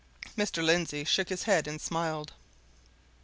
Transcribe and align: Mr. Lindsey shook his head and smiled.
Mr. 0.35 0.63
Lindsey 0.65 1.03
shook 1.03 1.29
his 1.29 1.43
head 1.43 1.67
and 1.67 1.79
smiled. 1.79 2.33